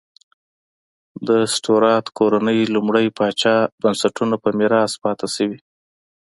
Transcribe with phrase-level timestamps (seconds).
[1.27, 5.59] د سټورات کورنۍ لومړي پاچا بنسټونه په میراث پاتې شوې.